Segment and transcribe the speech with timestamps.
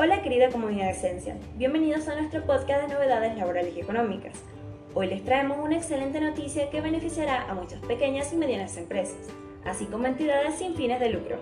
[0.00, 4.44] Hola querida comunidad Essential, bienvenidos a nuestro podcast de novedades laborales y económicas.
[4.94, 9.18] Hoy les traemos una excelente noticia que beneficiará a muchas pequeñas y medianas empresas,
[9.64, 11.38] así como entidades sin fines de lucro.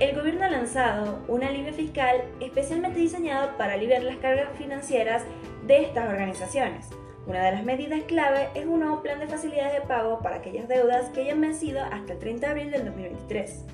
[0.00, 5.22] El gobierno ha lanzado un alivio fiscal especialmente diseñado para aliviar las cargas financieras
[5.66, 6.88] de estas organizaciones.
[7.26, 10.68] Una de las medidas clave es un nuevo plan de facilidades de pago para aquellas
[10.68, 13.66] deudas que hayan vencido hasta el 30 de abril del 2023.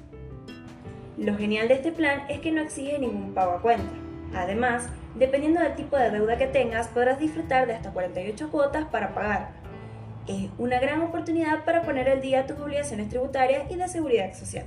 [1.18, 3.92] Lo genial de este plan es que no exige ningún pago a cuenta.
[4.34, 9.12] Además, dependiendo del tipo de deuda que tengas, podrás disfrutar de hasta 48 cuotas para
[9.12, 9.50] pagar.
[10.26, 14.64] Es una gran oportunidad para poner al día tus obligaciones tributarias y de seguridad social.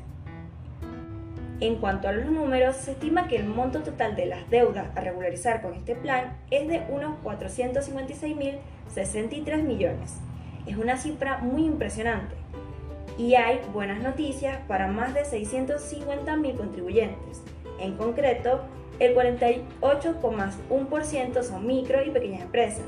[1.62, 5.02] En cuanto a los números, se estima que el monto total de las deudas a
[5.02, 10.20] regularizar con este plan es de unos 456.063 millones.
[10.68, 12.35] Es una cifra muy impresionante
[13.18, 17.41] y hay buenas noticias para más de 650.000 contribuyentes.
[17.80, 18.62] En concreto,
[18.99, 22.85] el 48,1% son micro y pequeñas empresas,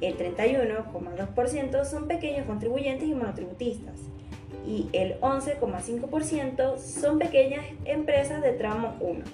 [0.00, 4.00] el 31,2% son pequeños contribuyentes y monotributistas
[4.66, 9.24] y el 11,5% son pequeñas empresas de tramo 1.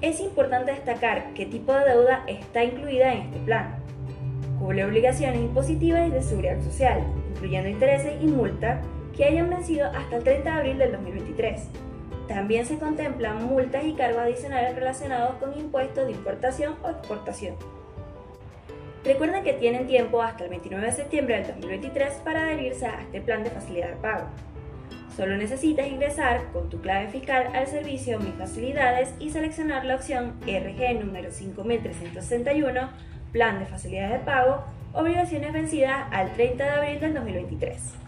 [0.00, 3.74] Es importante destacar qué tipo de deuda está incluida en este plan.
[4.60, 7.02] Cubre obligaciones impositivas y de seguridad social,
[7.34, 8.80] incluyendo intereses y multas
[9.16, 11.68] que hayan vencido hasta el 30 de abril del 2023.
[12.28, 17.56] También se contemplan multas y cargos adicionales relacionados con impuestos de importación o exportación.
[19.04, 23.20] Recuerden que tienen tiempo hasta el 29 de septiembre del 2023 para adherirse a este
[23.22, 24.26] plan de facilidad de pago.
[25.16, 30.34] Solo necesitas ingresar con tu clave fiscal al servicio Mis Facilidades y seleccionar la opción
[30.42, 32.88] RG número 5361,
[33.32, 38.07] Plan de Facilidad de Pago, obligaciones vencidas al 30 de abril del 2023.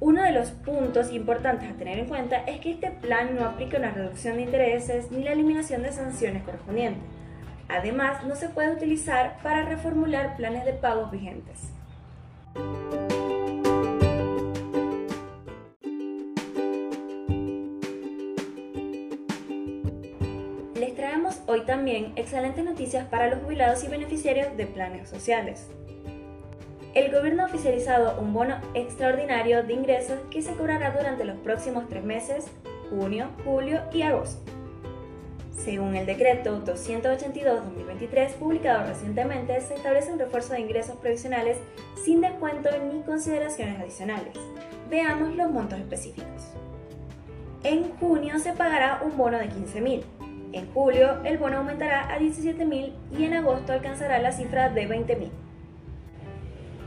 [0.00, 3.76] Uno de los puntos importantes a tener en cuenta es que este plan no aplica
[3.76, 7.02] una reducción de intereses ni la eliminación de sanciones correspondientes.
[7.68, 11.68] Además, no se puede utilizar para reformular planes de pagos vigentes.
[20.76, 25.68] Les traemos hoy también excelentes noticias para los jubilados y beneficiarios de planes sociales
[26.94, 31.88] el gobierno ha oficializado un bono extraordinario de ingresos que se cobrará durante los próximos
[31.88, 32.46] tres meses,
[32.90, 34.50] junio, julio y agosto.
[35.52, 41.58] Según el decreto 282-2023 publicado recientemente, se establece un refuerzo de ingresos previsionales
[42.02, 44.34] sin descuento ni consideraciones adicionales.
[44.88, 46.54] Veamos los montos específicos.
[47.62, 50.02] En junio se pagará un bono de 15.000.
[50.52, 55.30] En julio el bono aumentará a 17.000 y en agosto alcanzará la cifra de 20.000.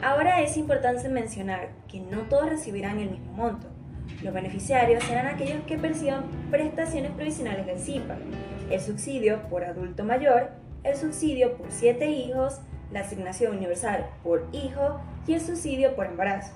[0.03, 3.67] Ahora es importante mencionar que no todos recibirán el mismo monto.
[4.21, 8.17] Los beneficiarios serán aquellos que perciban prestaciones provisionales del CIPA,
[8.69, 10.49] el subsidio por adulto mayor,
[10.83, 12.59] el subsidio por siete hijos,
[12.91, 16.51] la asignación universal por hijo y el subsidio por embarazo.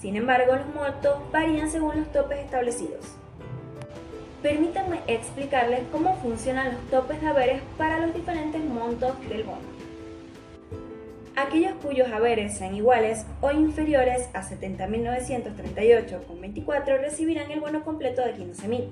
[0.00, 3.16] Sin embargo, los montos varían según los topes establecidos.
[4.42, 9.81] Permítanme explicarles cómo funcionan los topes de haberes para los diferentes montos del bono.
[11.34, 18.90] Aquellos cuyos haberes sean iguales o inferiores a 70.938,24 recibirán el bono completo de 15.000.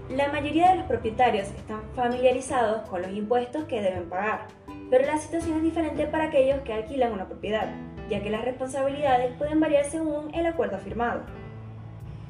[0.09, 4.47] La mayoría de los propietarios están familiarizados con los impuestos que deben pagar,
[4.89, 7.69] pero la situación es diferente para aquellos que alquilan una propiedad,
[8.09, 11.21] ya que las responsabilidades pueden variar según el acuerdo firmado.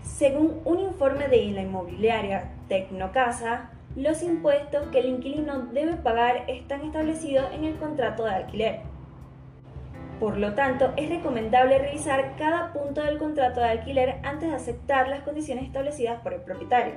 [0.02, 6.82] Según un informe de la inmobiliaria Tecnocasa, los impuestos que el inquilino debe pagar están
[6.82, 8.80] establecidos en el contrato de alquiler.
[10.18, 15.08] Por lo tanto, es recomendable revisar cada punto del contrato de alquiler antes de aceptar
[15.08, 16.94] las condiciones establecidas por el propietario.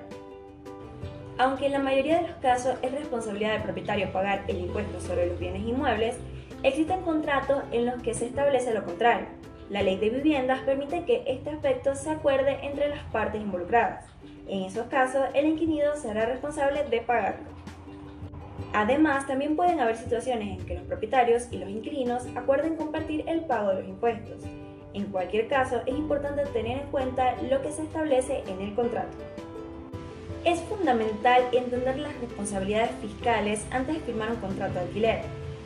[1.38, 5.28] Aunque en la mayoría de los casos es responsabilidad del propietario pagar el impuesto sobre
[5.28, 6.16] los bienes inmuebles,
[6.64, 9.28] existen contratos en los que se establece lo contrario.
[9.70, 14.06] La ley de viviendas permite que este aspecto se acuerde entre las partes involucradas.
[14.48, 17.50] En esos casos, el inquilino será responsable de pagarlo.
[18.74, 23.42] Además, también pueden haber situaciones en que los propietarios y los inquilinos acuerden compartir el
[23.46, 24.44] pago de los impuestos.
[24.94, 29.18] En cualquier caso, es importante tener en cuenta lo que se establece en el contrato.
[30.44, 35.22] Es fundamental entender las responsabilidades fiscales antes de firmar un contrato de alquiler.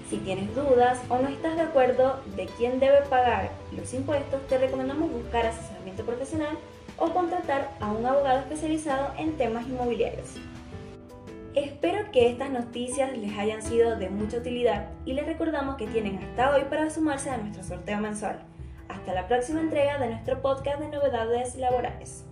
[0.10, 4.58] Si tienes dudas o no estás de acuerdo de quién debe pagar los impuestos, te
[4.58, 6.58] recomendamos buscar asesoramiento profesional
[6.98, 10.36] o contratar a un abogado especializado en temas inmobiliarios.
[11.54, 16.18] Espero que estas noticias les hayan sido de mucha utilidad y les recordamos que tienen
[16.18, 18.40] hasta hoy para sumarse a nuestro sorteo mensual.
[18.88, 22.26] Hasta la próxima entrega de nuestro podcast de novedades laborales.